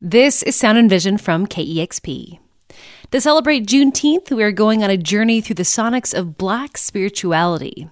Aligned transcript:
This 0.00 0.44
is 0.44 0.54
Sound 0.54 0.78
and 0.78 0.88
Vision 0.88 1.18
from 1.18 1.48
KEXP. 1.48 2.38
To 3.10 3.20
celebrate 3.20 3.66
Juneteenth, 3.66 4.30
we 4.30 4.44
are 4.44 4.52
going 4.52 4.84
on 4.84 4.90
a 4.90 4.96
journey 4.96 5.40
through 5.40 5.56
the 5.56 5.64
sonics 5.64 6.16
of 6.16 6.38
Black 6.38 6.78
spirituality. 6.78 7.90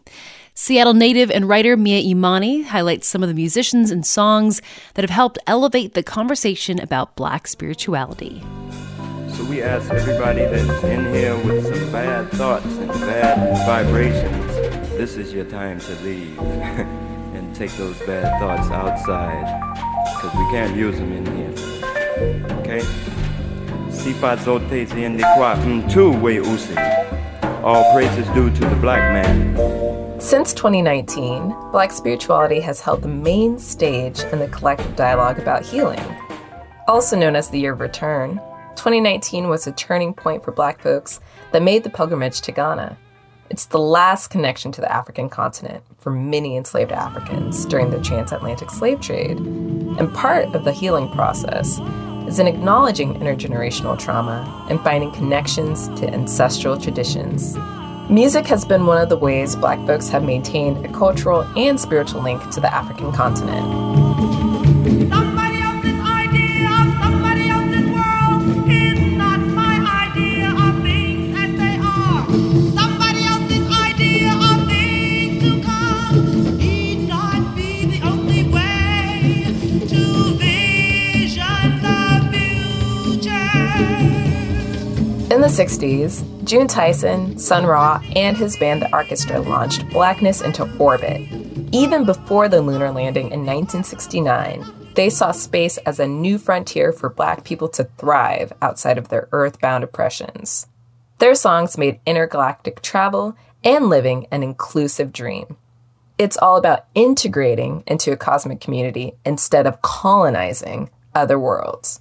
Seattle 0.55 0.95
native 0.95 1.33
and 1.33 1.49
writer 1.49 1.77
Mia 1.77 1.99
Imani 1.99 2.63
highlights 2.63 3.09
some 3.09 3.25
of 3.25 3.29
the 3.29 3.35
musicians 3.35 3.91
and 3.91 4.07
songs 4.07 4.63
that 4.95 5.03
have 5.03 5.11
helped 5.11 5.41
elevate 5.49 5.95
the 5.95 6.03
conversation 6.05 6.79
about 6.79 7.17
Black 7.17 7.49
spirituality. 7.49 8.41
So 9.33 9.45
we 9.47 9.61
ask 9.61 9.91
everybody 9.91 10.45
that's 10.45 10.85
in 10.85 11.13
here 11.13 11.37
with 11.45 11.65
some 11.65 11.91
bad 11.91 12.31
thoughts 12.31 12.67
and 12.67 12.89
bad 12.89 13.67
vibrations, 13.67 14.55
this 14.97 15.17
is 15.17 15.33
your 15.33 15.47
time 15.47 15.81
to 15.81 15.95
leave 16.05 16.39
and 16.39 17.53
take 17.57 17.73
those 17.73 17.99
bad 18.03 18.39
thoughts 18.39 18.71
outside 18.71 19.75
because 20.15 20.39
we 20.39 20.45
can't 20.53 20.77
use 20.77 20.97
them 21.01 21.13
in 21.13 21.27
here. 21.37 21.76
Okay? 22.61 22.83
Sifa 23.91 24.37
zote 24.37 24.85
ziendikwa 24.85 25.57
mtu 25.57 26.25
we 26.25 26.41
usi. 26.41 26.75
All 27.65 27.85
due 28.35 28.51
to 28.51 28.69
the 28.69 28.77
black 28.81 29.01
man. 29.01 29.57
Since 30.21 30.55
2019, 30.55 31.55
Black 31.73 31.93
spirituality 31.93 32.61
has 32.61 32.81
held 32.81 33.03
the 33.03 33.09
main 33.09 33.59
stage 33.59 34.21
in 34.33 34.39
the 34.39 34.49
collective 34.49 34.97
dialogue 34.97 35.39
about 35.39 35.65
healing. 35.65 36.01
Also 36.89 37.17
known 37.17 37.37
as 37.37 37.51
the 37.51 37.59
Year 37.61 37.73
of 37.73 37.81
Return, 37.81 38.41
2019 38.77 39.49
was 39.49 39.67
a 39.67 39.73
turning 39.73 40.15
point 40.15 40.43
for 40.43 40.53
Black 40.53 40.81
folks 40.81 41.21
that 41.53 41.63
made 41.63 41.85
the 41.85 41.91
pilgrimage 41.91 42.41
to 42.43 42.53
Ghana. 42.53 42.97
It's 43.51 43.67
the 43.67 43.79
last 43.79 44.29
connection 44.29 44.73
to 44.73 44.81
the 44.81 44.91
African 44.91 45.29
continent 45.29 45.85
for 45.99 46.11
many 46.11 46.57
enslaved 46.57 46.93
Africans 46.93 47.67
during 47.67 47.91
the 47.91 48.01
transatlantic 48.01 48.71
slave 48.71 49.01
trade. 49.01 49.39
And 49.99 50.13
part 50.13 50.55
of 50.55 50.65
the 50.65 50.73
healing 50.73 51.09
process 51.09 51.81
is 52.27 52.39
in 52.39 52.47
acknowledging 52.47 53.15
intergenerational 53.15 53.99
trauma 53.99 54.67
and 54.69 54.81
finding 54.81 55.11
connections 55.13 55.89
to 56.01 56.09
ancestral 56.13 56.77
traditions. 56.77 57.57
Music 58.11 58.47
has 58.47 58.65
been 58.65 58.87
one 58.87 58.99
of 59.01 59.09
the 59.09 59.17
ways 59.17 59.57
Black 59.57 59.85
folks 59.87 60.09
have 60.09 60.23
maintained 60.23 60.85
a 60.85 60.93
cultural 60.93 61.43
and 61.57 61.81
spiritual 61.81 62.23
link 62.23 62.51
to 62.51 62.61
the 62.61 62.73
African 62.73 63.11
continent. 63.13 63.86
In 85.37 85.43
the 85.43 85.49
60s, 85.49 86.45
June 86.45 86.67
Tyson, 86.67 87.39
Sun 87.39 87.67
Ra, 87.67 88.01
and 88.17 88.35
his 88.39 88.57
band 88.57 88.81
The 88.81 88.87
Arkestra 88.87 89.47
launched 89.47 89.87
Blackness 89.91 90.41
into 90.41 90.67
orbit. 90.79 91.29
Even 91.75 92.07
before 92.07 92.49
the 92.49 92.63
lunar 92.63 92.91
landing 92.91 93.31
in 93.33 93.45
1969, 93.45 94.65
they 94.95 95.11
saw 95.11 95.33
space 95.33 95.77
as 95.77 96.01
a 96.01 96.07
new 96.07 96.39
frontier 96.39 96.91
for 96.91 97.11
Black 97.11 97.45
people 97.45 97.69
to 97.69 97.85
thrive 97.99 98.51
outside 98.63 98.97
of 98.97 99.11
their 99.11 99.29
earthbound 99.31 99.85
oppressions. 99.85 100.69
Their 101.19 101.35
songs 101.35 101.77
made 101.77 102.01
intergalactic 102.07 102.81
travel 102.81 103.37
and 103.63 103.91
living 103.91 104.29
an 104.31 104.43
inclusive 104.43 105.13
dream. 105.13 105.59
It's 106.17 106.39
all 106.39 106.57
about 106.57 106.87
integrating 106.95 107.85
into 107.87 108.11
a 108.11 108.17
cosmic 108.17 108.63
community 108.63 109.13
instead 109.27 109.67
of 109.67 109.83
colonizing 109.83 110.89
other 111.15 111.39
worlds. 111.39 112.01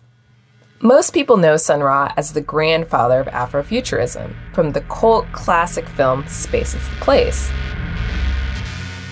Most 0.81 1.13
people 1.13 1.37
know 1.37 1.55
Sun 1.55 1.79
Ra 1.79 2.11
as 2.17 2.33
the 2.33 2.41
grandfather 2.41 3.21
of 3.21 3.27
Afrofuturism 3.27 4.35
from 4.53 4.73
the 4.73 4.81
cult 4.81 5.25
classic 5.31 5.87
film 5.87 6.27
Space 6.27 6.73
is 6.75 6.89
the 6.89 6.95
Place. 6.97 7.49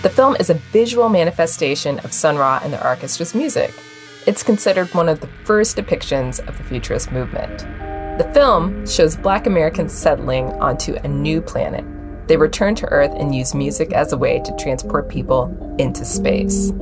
The 0.02 0.10
film 0.10 0.36
is 0.38 0.50
a 0.50 0.60
visual 0.72 1.08
manifestation 1.08 2.00
of 2.00 2.12
Sun 2.12 2.36
Ra 2.36 2.60
and 2.62 2.74
the 2.74 2.84
Arkestra's 2.84 3.34
music. 3.34 3.72
It's 4.26 4.42
considered 4.42 4.92
one 4.92 5.08
of 5.08 5.20
the 5.20 5.26
first 5.44 5.78
depictions 5.78 6.46
of 6.46 6.58
the 6.58 6.64
futurist 6.64 7.10
movement. 7.10 7.60
The 8.18 8.30
film 8.34 8.86
shows 8.86 9.16
black 9.16 9.46
Americans 9.46 9.94
settling 9.94 10.52
onto 10.60 10.96
a 10.96 11.08
new 11.08 11.40
planet. 11.40 11.86
They 12.28 12.36
return 12.36 12.74
to 12.74 12.86
Earth 12.88 13.12
and 13.16 13.34
use 13.34 13.54
music 13.54 13.92
as 13.94 14.12
a 14.12 14.18
way 14.18 14.40
to 14.40 14.56
transport 14.58 15.08
people 15.08 15.44
into 15.78 16.04
space. 16.04 16.72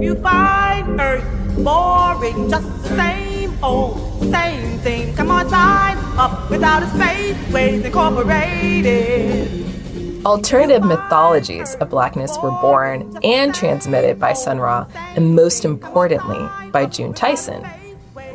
You 0.00 0.18
find 0.20 1.00
Earth 1.00 1.24
boring 1.64 2.50
just 2.50 2.82
the 2.82 2.96
same 2.96 3.27
old, 3.62 4.20
same 4.30 4.78
thing. 4.78 5.14
Come 5.14 5.30
on, 5.30 5.48
sign 5.48 5.96
up 6.18 6.50
without 6.50 6.82
a 6.82 6.86
space, 6.88 7.52
ways 7.52 7.84
incorporated. 7.84 9.64
Alternative 10.26 10.82
mythologies 10.82 11.74
of 11.76 11.90
blackness 11.90 12.36
were 12.42 12.50
born 12.50 13.18
and 13.22 13.54
transmitted 13.54 14.18
by 14.18 14.32
Sun 14.32 14.58
Ra, 14.58 14.86
and 15.16 15.34
most 15.34 15.64
importantly, 15.64 16.44
by 16.70 16.86
June 16.86 17.14
Tyson. 17.14 17.64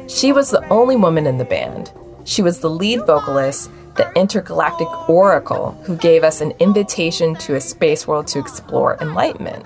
She 0.08 0.32
was 0.32 0.50
the 0.50 0.66
only 0.70 0.96
woman 0.96 1.28
in 1.28 1.38
the 1.38 1.46
band. 1.46 1.92
She 2.24 2.42
was 2.42 2.60
the 2.60 2.70
lead 2.70 3.06
vocalist, 3.06 3.70
the 3.96 4.12
intergalactic 4.16 4.88
oracle 5.10 5.72
who 5.84 5.96
gave 5.98 6.24
us 6.24 6.42
an 6.42 6.52
invitation 6.60 7.36
to 7.36 7.56
a 7.56 7.62
space 7.62 8.08
world 8.08 8.28
to 8.28 8.40
explore 8.40 8.98
enlightenment. 9.02 9.66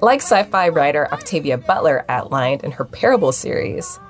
Like 0.00 0.20
sci 0.20 0.42
fi 0.44 0.68
writer 0.68 1.06
Octavia 1.12 1.58
Butler 1.58 2.04
outlined 2.08 2.64
in 2.64 2.72
her 2.72 2.84
Parable 2.84 3.30
series, 3.30 4.00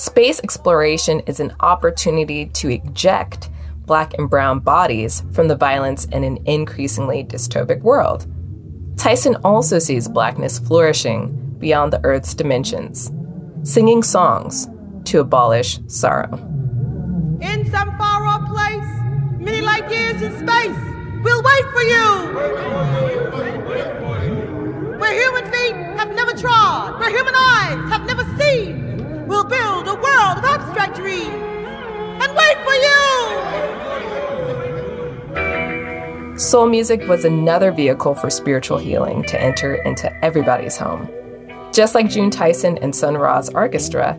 Space 0.00 0.40
exploration 0.42 1.20
is 1.26 1.40
an 1.40 1.52
opportunity 1.60 2.46
to 2.46 2.70
eject 2.70 3.50
black 3.84 4.14
and 4.14 4.30
brown 4.30 4.60
bodies 4.60 5.22
from 5.30 5.46
the 5.46 5.54
violence 5.54 6.06
in 6.06 6.24
an 6.24 6.38
increasingly 6.46 7.22
dystopic 7.22 7.82
world. 7.82 8.26
Tyson 8.96 9.36
also 9.44 9.78
sees 9.78 10.08
blackness 10.08 10.58
flourishing 10.58 11.54
beyond 11.58 11.92
the 11.92 12.02
Earth's 12.02 12.32
dimensions, 12.32 13.12
singing 13.62 14.02
songs 14.02 14.68
to 15.04 15.20
abolish 15.20 15.78
sorrow. 15.86 16.32
In 17.42 17.70
some 17.70 17.94
far 17.98 18.24
off 18.24 18.48
place, 18.48 18.88
many 19.38 19.60
light 19.60 19.86
years 19.90 20.22
in 20.22 20.32
space, 20.32 20.78
we'll 21.22 21.42
wait 21.42 21.64
for 21.74 21.82
you. 21.82 22.06
Where 24.98 25.12
human 25.12 25.44
feet 25.52 25.74
have 25.98 26.14
never 26.14 26.32
trod, 26.32 26.98
where 26.98 27.10
human 27.10 27.34
eyes 27.34 27.90
have 27.90 28.06
never 28.06 28.24
seen, 28.38 28.69
dreams 30.94 31.34
and 32.22 32.36
wait 32.36 32.58
for 32.64 32.74
you! 36.32 36.38
Soul 36.38 36.66
music 36.68 37.06
was 37.08 37.24
another 37.24 37.72
vehicle 37.72 38.14
for 38.14 38.30
spiritual 38.30 38.78
healing 38.78 39.22
to 39.24 39.40
enter 39.40 39.74
into 39.74 40.12
everybody's 40.24 40.76
home. 40.76 41.08
Just 41.72 41.94
like 41.94 42.08
June 42.10 42.30
Tyson 42.30 42.78
and 42.78 42.94
Sun 42.94 43.16
Ra's 43.16 43.50
Arkestra, 43.50 44.18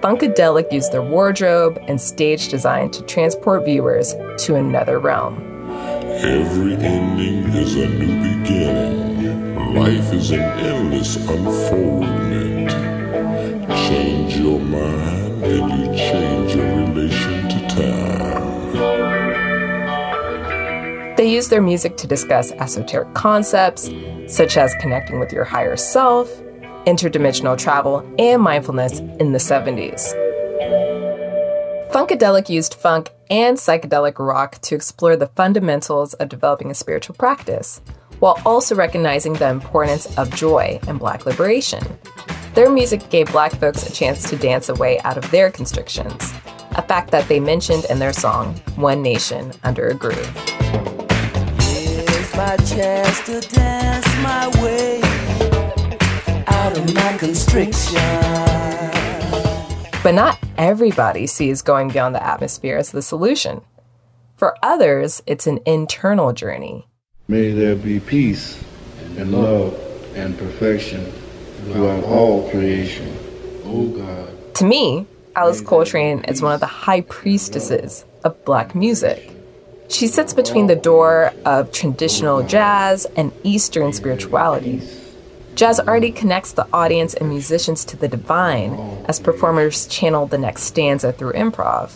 Funkadelic 0.00 0.70
used 0.72 0.92
their 0.92 1.02
wardrobe 1.02 1.78
and 1.88 2.00
stage 2.00 2.48
design 2.48 2.90
to 2.90 3.02
transport 3.02 3.64
viewers 3.64 4.14
to 4.44 4.54
another 4.56 4.98
realm. 4.98 5.36
Every 6.22 6.74
ending 6.74 7.44
is 7.54 7.76
a 7.76 7.88
new 7.88 8.40
beginning. 8.40 9.74
Life 9.74 10.12
is 10.12 10.30
an 10.30 10.40
endless 10.40 11.16
unfoldment 11.28 12.70
change 13.88 14.36
your 14.36 14.58
mind 14.60 15.23
change 15.44 16.54
relation 16.54 17.48
to 17.48 17.58
time. 17.68 18.34
They 21.16 21.30
use 21.30 21.48
their 21.48 21.62
music 21.62 21.96
to 21.98 22.06
discuss 22.06 22.52
esoteric 22.52 23.14
concepts 23.14 23.90
such 24.26 24.56
as 24.56 24.74
connecting 24.80 25.20
with 25.20 25.32
your 25.32 25.44
higher 25.44 25.76
self, 25.76 26.28
interdimensional 26.86 27.56
travel, 27.58 28.04
and 28.18 28.42
mindfulness 28.42 28.98
in 28.98 29.32
the 29.32 29.38
70s. 29.38 30.12
Funkadelic 31.92 32.48
used 32.48 32.74
funk 32.74 33.10
and 33.30 33.56
psychedelic 33.56 34.18
rock 34.18 34.58
to 34.62 34.74
explore 34.74 35.16
the 35.16 35.28
fundamentals 35.28 36.14
of 36.14 36.28
developing 36.28 36.70
a 36.70 36.74
spiritual 36.74 37.14
practice, 37.14 37.80
while 38.18 38.40
also 38.44 38.74
recognizing 38.74 39.34
the 39.34 39.48
importance 39.48 40.06
of 40.18 40.34
joy 40.34 40.80
and 40.88 40.98
Black 40.98 41.26
liberation. 41.26 41.82
Their 42.54 42.70
music 42.70 43.10
gave 43.10 43.32
black 43.32 43.52
folks 43.56 43.84
a 43.84 43.92
chance 43.92 44.30
to 44.30 44.36
dance 44.36 44.68
away 44.68 45.00
out 45.00 45.16
of 45.16 45.28
their 45.32 45.50
constrictions, 45.50 46.32
a 46.76 46.82
fact 46.82 47.10
that 47.10 47.26
they 47.26 47.40
mentioned 47.40 47.84
in 47.90 47.98
their 47.98 48.12
song, 48.12 48.54
One 48.76 49.02
Nation 49.02 49.50
Under 49.64 49.88
a 49.88 49.94
Groove. 49.94 50.24
Here's 51.58 52.36
my 52.36 52.56
chance 52.58 53.26
to 53.26 53.40
dance 53.40 54.06
my 54.22 54.48
way 54.62 55.00
out 56.46 56.78
of 56.78 56.94
my 56.94 57.16
constriction. 57.18 57.98
But 60.04 60.14
not 60.14 60.38
everybody 60.56 61.26
sees 61.26 61.60
going 61.60 61.88
beyond 61.88 62.14
the 62.14 62.24
atmosphere 62.24 62.76
as 62.76 62.92
the 62.92 63.02
solution. 63.02 63.62
For 64.36 64.54
others, 64.62 65.24
it's 65.26 65.48
an 65.48 65.58
internal 65.66 66.32
journey. 66.32 66.86
May 67.26 67.50
there 67.50 67.74
be 67.74 67.98
peace 67.98 68.62
and 69.16 69.32
love 69.32 69.76
and 70.14 70.38
perfection 70.38 71.12
throughout 71.64 72.04
all 72.04 72.48
creation. 72.50 73.16
O 73.64 73.86
God, 73.88 74.54
To 74.56 74.64
me, 74.64 75.06
Alice 75.36 75.60
Coltrane 75.60 76.24
is 76.24 76.42
one 76.42 76.52
of 76.52 76.60
the 76.60 76.66
high 76.66 77.00
priestesses 77.02 78.04
of 78.22 78.44
black 78.44 78.74
music. 78.74 79.30
She 79.88 80.06
sits 80.06 80.32
between 80.32 80.66
the 80.66 80.76
door 80.76 81.32
of 81.44 81.72
traditional 81.72 82.42
jazz 82.42 83.06
and 83.16 83.32
Eastern 83.42 83.92
spirituality. 83.92 84.80
Jazz 85.54 85.78
already 85.78 86.10
connects 86.10 86.52
the 86.52 86.66
audience 86.72 87.14
and 87.14 87.28
musicians 87.28 87.84
to 87.86 87.96
the 87.96 88.08
divine 88.08 88.72
as 89.06 89.20
performers 89.20 89.86
channel 89.86 90.26
the 90.26 90.38
next 90.38 90.62
stanza 90.64 91.12
through 91.12 91.32
improv. 91.32 91.92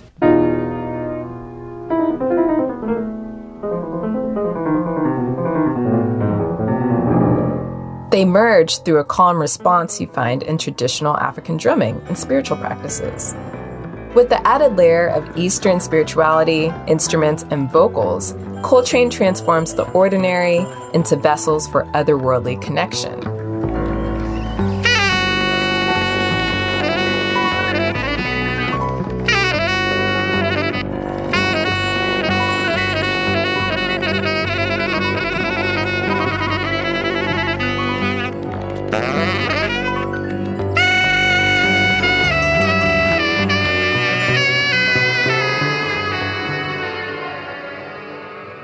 They 8.18 8.24
merge 8.24 8.82
through 8.82 8.98
a 8.98 9.04
calm 9.04 9.40
response 9.40 10.00
you 10.00 10.08
find 10.08 10.42
in 10.42 10.58
traditional 10.58 11.16
African 11.18 11.56
drumming 11.56 12.02
and 12.08 12.18
spiritual 12.18 12.56
practices. 12.56 13.32
With 14.16 14.28
the 14.28 14.44
added 14.44 14.74
layer 14.76 15.06
of 15.06 15.38
Eastern 15.38 15.78
spirituality, 15.78 16.72
instruments, 16.88 17.44
and 17.52 17.70
vocals, 17.70 18.34
Coltrane 18.64 19.08
transforms 19.08 19.74
the 19.74 19.88
ordinary 19.92 20.66
into 20.94 21.14
vessels 21.14 21.68
for 21.68 21.84
otherworldly 21.94 22.60
connection. 22.60 23.37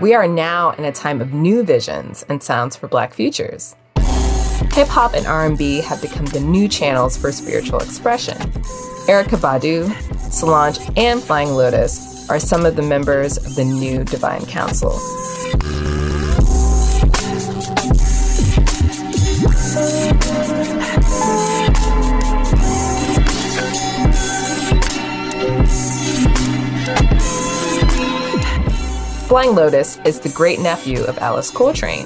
We 0.05 0.13
are 0.13 0.29
now 0.29 0.73
in 0.73 0.85
a 0.85 0.93
time 0.93 1.23
of 1.23 1.33
new 1.33 1.63
visions 1.63 2.27
and 2.29 2.43
sounds 2.43 2.77
for 2.77 2.89
black 2.89 3.15
futures. 3.15 3.75
Hip 4.75 4.89
hop 4.89 5.15
and 5.15 5.27
R&B 5.27 5.81
have 5.81 6.03
become 6.03 6.27
the 6.27 6.41
new 6.41 6.69
channels 6.69 7.17
for 7.17 7.33
spiritual 7.33 7.79
expression. 7.79 8.37
Erykah 9.07 9.39
Badu, 9.39 9.91
Solange, 10.31 10.79
and 10.99 11.23
Flying 11.23 11.51
Lotus 11.51 12.29
are 12.29 12.39
some 12.39 12.67
of 12.67 12.77
the 12.77 12.83
members 12.83 13.39
of 13.39 13.55
the 13.55 13.65
new 13.65 14.05
Divine 14.05 14.45
Council. 14.47 14.99
Flying 29.27 29.55
Lotus 29.55 29.99
is 30.05 30.21
the 30.21 30.29
great 30.29 30.61
nephew 30.61 31.03
of 31.05 31.17
Alice 31.17 31.51
Coltrane. 31.51 32.05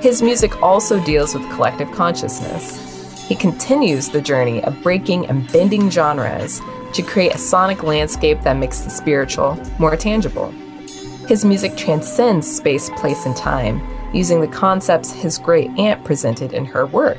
His 0.00 0.22
music 0.22 0.62
also 0.62 1.02
deals 1.04 1.34
with 1.34 1.42
collective 1.50 1.90
consciousness. 1.90 3.26
He 3.26 3.34
continues 3.34 4.08
the 4.08 4.22
journey 4.22 4.62
of 4.62 4.80
breaking 4.80 5.26
and 5.26 5.50
bending 5.52 5.90
genres 5.90 6.60
to 6.92 7.02
create 7.02 7.34
a 7.34 7.38
sonic 7.38 7.82
landscape 7.82 8.40
that 8.42 8.56
makes 8.56 8.80
the 8.80 8.90
spiritual 8.90 9.60
more 9.80 9.96
tangible. 9.96 10.52
His 11.26 11.44
music 11.44 11.76
transcends 11.76 12.46
space, 12.46 12.88
place, 12.90 13.26
and 13.26 13.36
time, 13.36 13.82
using 14.14 14.40
the 14.40 14.46
concepts 14.46 15.10
his 15.10 15.38
great 15.38 15.70
aunt 15.72 16.04
presented 16.04 16.52
in 16.52 16.64
her 16.64 16.86
work. 16.86 17.18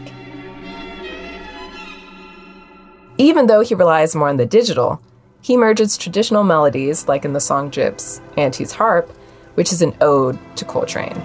Even 3.18 3.48
though 3.48 3.62
he 3.62 3.76
relies 3.76 4.16
more 4.16 4.30
on 4.30 4.38
the 4.38 4.46
digital, 4.46 5.02
he 5.42 5.58
merges 5.58 5.98
traditional 5.98 6.44
melodies, 6.44 7.08
like 7.08 7.26
in 7.26 7.34
the 7.34 7.40
song 7.40 7.72
Gyps, 7.72 8.22
Auntie's 8.38 8.74
Harp, 8.74 9.10
which 9.56 9.72
is 9.72 9.82
an 9.82 9.96
ode 10.02 10.38
to 10.58 10.66
Coltrane. 10.66 11.22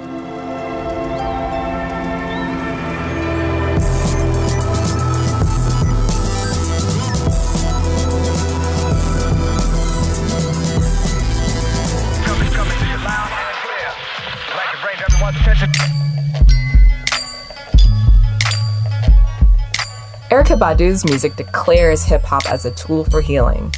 Erykah 20.30 20.58
Badu's 20.58 21.04
music 21.04 21.36
declares 21.36 22.02
hip 22.02 22.22
hop 22.22 22.44
as 22.50 22.64
a 22.64 22.72
tool 22.72 23.04
for 23.04 23.20
healing. 23.20 23.72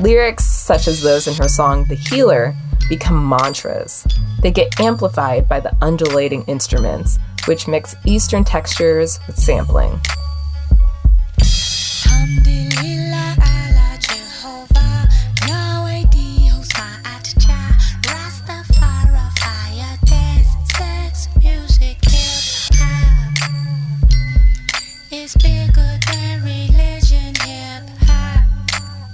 Lyrics 0.00 0.46
such 0.46 0.88
as 0.88 1.02
those 1.02 1.26
in 1.26 1.34
her 1.34 1.48
song 1.48 1.84
The 1.84 1.94
Healer 1.94 2.54
become 2.88 3.28
mantras. 3.28 4.06
They 4.40 4.50
get 4.50 4.80
amplified 4.80 5.46
by 5.46 5.60
the 5.60 5.76
undulating 5.82 6.42
instruments, 6.44 7.18
which 7.44 7.68
mix 7.68 7.94
Eastern 8.06 8.42
textures 8.42 9.20
with 9.26 9.38
sampling. 9.38 10.00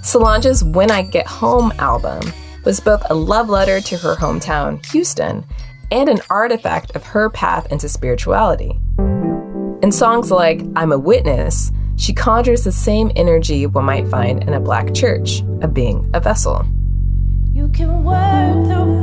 Solange's 0.07 0.63
When 0.63 0.89
I 0.89 1.01
Get 1.01 1.27
Home 1.27 1.73
album 1.79 2.31
was 2.63 2.79
both 2.79 3.03
a 3.09 3.13
love 3.13 3.49
letter 3.49 3.81
to 3.81 3.97
her 3.97 4.15
hometown, 4.15 4.83
Houston, 4.85 5.45
and 5.91 6.07
an 6.07 6.21
artifact 6.29 6.95
of 6.95 7.03
her 7.03 7.29
path 7.29 7.69
into 7.73 7.89
spirituality. 7.89 8.79
In 9.81 9.91
songs 9.91 10.31
like 10.31 10.61
I'm 10.77 10.93
a 10.93 10.97
Witness, 10.97 11.73
she 11.97 12.13
conjures 12.13 12.63
the 12.63 12.71
same 12.71 13.11
energy 13.17 13.65
one 13.65 13.83
might 13.83 14.07
find 14.07 14.43
in 14.43 14.53
a 14.53 14.61
black 14.61 14.93
church, 14.93 15.41
a 15.61 15.67
being 15.67 16.09
a 16.13 16.21
vessel. 16.21 16.65
You 17.51 17.67
can 17.67 18.05
work 18.05 18.96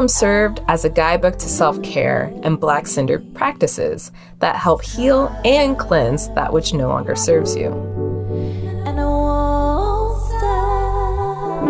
album 0.00 0.08
served 0.08 0.60
as 0.66 0.86
a 0.86 0.88
guidebook 0.88 1.36
to 1.36 1.46
self 1.46 1.82
care 1.82 2.32
and 2.42 2.58
black 2.58 2.86
centered 2.86 3.34
practices 3.34 4.10
that 4.38 4.56
help 4.56 4.82
heal 4.82 5.28
and 5.44 5.78
cleanse 5.78 6.30
that 6.30 6.50
which 6.50 6.72
no 6.72 6.88
longer 6.88 7.14
serves 7.14 7.54
you. 7.54 7.66
And 8.86 8.98
I 8.98 9.04
won't 9.04 10.22
stop 10.22 11.64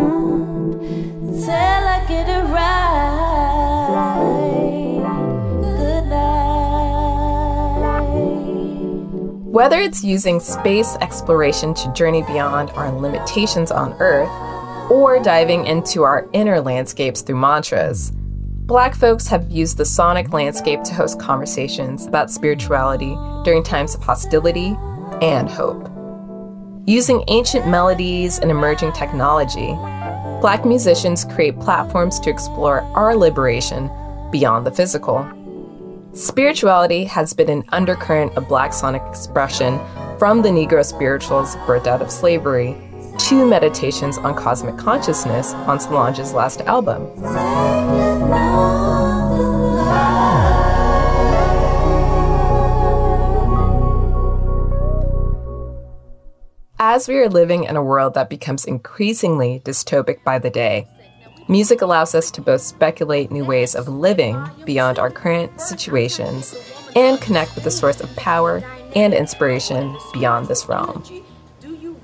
till 1.45 1.51
I 1.51 2.05
get 2.07 2.29
it 2.29 2.45
right. 2.55 3.11
Good 5.61 6.07
night. 6.07 7.01
Whether 9.45 9.81
it's 9.81 10.05
using 10.05 10.39
space 10.39 10.95
exploration 11.01 11.75
to 11.75 11.93
journey 11.95 12.23
beyond 12.23 12.71
our 12.77 12.93
limitations 12.93 13.73
on 13.73 13.93
Earth, 13.95 14.31
or 14.89 15.19
diving 15.21 15.67
into 15.67 16.05
our 16.05 16.29
inner 16.33 16.61
landscapes 16.61 17.23
through 17.23 17.41
mantras, 17.41 18.13
Black 18.71 18.95
folks 18.95 19.27
have 19.27 19.51
used 19.51 19.79
the 19.79 19.85
sonic 19.85 20.33
landscape 20.33 20.85
to 20.85 20.95
host 20.95 21.19
conversations 21.19 22.07
about 22.07 22.31
spirituality 22.31 23.17
during 23.43 23.65
times 23.65 23.97
of 23.97 24.03
hostility 24.05 24.77
and 25.21 25.51
hope. 25.51 25.91
Using 26.87 27.25
ancient 27.27 27.67
melodies 27.67 28.39
and 28.39 28.49
emerging 28.49 28.93
technology, 28.93 29.75
Black 30.41 30.65
musicians 30.65 31.25
create 31.25 31.59
platforms 31.59 32.21
to 32.21 32.31
explore 32.31 32.83
our 32.95 33.17
liberation 33.17 33.91
beyond 34.31 34.65
the 34.65 34.71
physical. 34.71 35.29
Spirituality 36.13 37.03
has 37.03 37.35
been 37.35 37.51
an 37.51 37.65
undercurrent 37.71 38.37
of 38.37 38.47
Black 38.47 38.73
sonic 38.73 39.03
expression 39.09 39.81
from 40.17 40.43
the 40.43 40.49
Negro 40.49 40.87
spirituals 40.87 41.57
birthed 41.67 41.89
out 41.89 42.03
of 42.03 42.09
slavery 42.09 42.77
to 43.31 43.47
meditations 43.47 44.19
on 44.19 44.35
cosmic 44.35 44.77
consciousness 44.77 45.55
on 45.55 45.79
Solange's 45.79 46.33
last 46.33 46.63
album. 46.63 47.07
As 56.81 57.07
we 57.07 57.19
are 57.19 57.29
living 57.29 57.63
in 57.63 57.77
a 57.77 57.85
world 57.85 58.15
that 58.15 58.29
becomes 58.29 58.65
increasingly 58.65 59.63
dystopic 59.65 60.25
by 60.25 60.41
the 60.41 60.51
day, 60.51 60.89
music 61.47 61.83
allows 61.83 62.17
us 62.17 62.33
to 62.33 62.41
both 62.41 62.63
speculate 62.63 63.31
new 63.31 63.45
ways 63.45 63.77
of 63.77 63.87
living 63.87 64.45
beyond 64.65 64.99
our 64.99 65.09
current 65.09 65.61
situations 65.61 66.57
and 66.97 67.21
connect 67.21 67.55
with 67.55 67.63
the 67.63 67.71
source 67.71 68.01
of 68.01 68.17
power 68.17 68.61
and 68.97 69.15
inspiration 69.15 69.97
beyond 70.13 70.49
this 70.49 70.69
realm. 70.69 71.05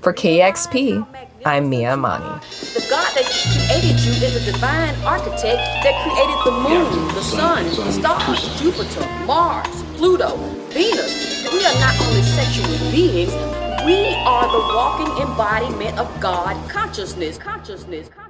For 0.07 0.13
KEXP, 0.13 1.05
I'm 1.45 1.69
Mia 1.69 1.95
Imani. 1.95 2.39
The 2.73 2.87
God 2.89 3.11
that 3.13 3.27
created 3.27 3.99
you 3.99 4.13
is 4.13 4.47
a 4.47 4.51
divine 4.53 4.95
architect 5.03 5.59
that 5.83 5.95
created 6.07 6.39
the 6.45 6.51
moon, 6.63 7.13
the 7.13 7.21
sun, 7.21 7.65
the 7.65 7.91
stars, 7.91 8.57
Jupiter, 8.57 9.05
Mars, 9.25 9.83
Pluto, 9.97 10.37
Venus. 10.69 11.51
We 11.51 11.59
are 11.65 11.77
not 11.81 11.99
only 12.07 12.21
sexual 12.21 12.89
beings, 12.89 13.33
we 13.83 14.15
are 14.23 14.47
the 14.47 14.63
walking 14.73 15.27
embodiment 15.27 15.99
of 15.99 16.07
God 16.21 16.55
consciousness, 16.69 17.37
consciousness, 17.37 18.07
consciousness. 18.07 18.26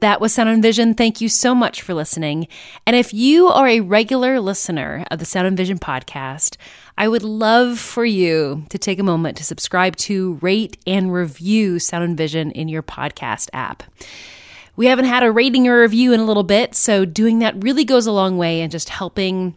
That 0.00 0.20
was 0.20 0.34
Sound 0.34 0.48
and 0.48 0.62
Vision. 0.62 0.94
Thank 0.94 1.20
you 1.20 1.28
so 1.28 1.54
much 1.54 1.80
for 1.80 1.94
listening. 1.94 2.46
And 2.86 2.94
if 2.94 3.14
you 3.14 3.48
are 3.48 3.66
a 3.66 3.80
regular 3.80 4.38
listener 4.38 5.04
of 5.10 5.18
the 5.18 5.24
Sound 5.24 5.46
and 5.46 5.56
Vision 5.56 5.78
podcast, 5.78 6.56
I 6.98 7.08
would 7.08 7.22
love 7.22 7.78
for 7.78 8.04
you 8.04 8.66
to 8.68 8.78
take 8.78 8.98
a 8.98 9.04
moment 9.04 9.36
to 9.38 9.44
subscribe 9.44 9.96
to, 9.96 10.34
rate, 10.42 10.76
and 10.86 11.12
review 11.12 11.78
Sound 11.78 12.04
and 12.04 12.16
Vision 12.16 12.50
in 12.50 12.68
your 12.68 12.82
podcast 12.82 13.48
app. 13.52 13.82
We 14.76 14.86
haven't 14.86 15.04
had 15.06 15.22
a 15.22 15.32
rating 15.32 15.68
or 15.68 15.80
review 15.80 16.12
in 16.12 16.20
a 16.20 16.24
little 16.24 16.42
bit, 16.42 16.74
so 16.74 17.04
doing 17.04 17.38
that 17.38 17.62
really 17.62 17.84
goes 17.84 18.06
a 18.06 18.12
long 18.12 18.36
way 18.36 18.60
in 18.60 18.70
just 18.70 18.88
helping 18.88 19.54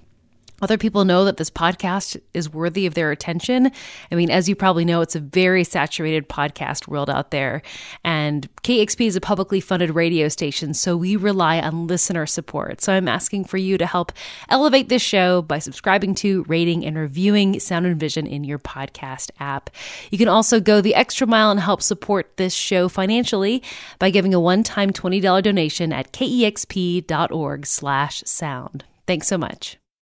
other 0.62 0.78
people 0.78 1.06
know 1.06 1.26
that 1.26 1.38
this 1.38 1.50
podcast 1.50 2.20
is 2.34 2.52
worthy 2.52 2.86
of 2.86 2.96
their 2.96 3.12
attention. 3.12 3.72
I 4.12 4.16
mean, 4.16 4.32
as 4.32 4.50
you 4.50 4.56
probably 4.56 4.86
know, 4.86 5.02
it's 5.02 5.16
a 5.16 5.20
very 5.20 5.64
saturated 5.64 6.28
podcast 6.28 6.88
world 6.88 7.10
out 7.10 7.32
there. 7.32 7.62
And 8.04 8.50
KEXP 8.64 9.08
is 9.08 9.16
a 9.16 9.22
publicly 9.22 9.62
funded 9.62 9.92
radio 9.92 10.28
station, 10.30 10.74
so 10.74 10.98
we 10.98 11.16
rely 11.16 11.60
on 11.60 11.88
listener 11.88 12.26
support. 12.26 12.82
So 12.82 12.94
I'm 12.94 13.08
asking 13.08 13.46
for 13.46 13.58
you 13.58 13.78
to 13.78 13.86
help 13.86 14.12
elevate 14.50 14.90
this 14.90 15.02
show 15.02 15.42
by 15.42 15.60
subscribing 15.60 16.16
to, 16.16 16.44
rating, 16.48 16.86
and 16.86 16.98
reviewing 16.98 17.60
Sound 17.60 17.86
and 17.86 18.00
Vision 18.00 18.26
in 18.26 18.44
your 18.44 18.60
podcast 18.60 19.30
app. 19.40 19.70
You 20.12 20.18
can 20.18 20.28
also 20.28 20.60
go 20.60 20.82
the 20.82 20.96
extra 20.96 21.28
mile 21.28 21.52
and 21.52 21.60
help 21.60 21.82
support 21.82 22.36
this 22.38 22.54
show 22.54 22.90
financially 22.90 23.62
by 24.00 24.10
giving 24.10 24.34
a 24.34 24.40
one-time 24.40 24.92
$20 24.92 25.44
donation 25.44 25.94
at 25.94 26.12
kexp.org 26.12 27.66
slash 27.66 28.24
sound. 28.26 28.86
Thanks 29.06 29.28
so 29.28 29.38
much. 29.38 29.78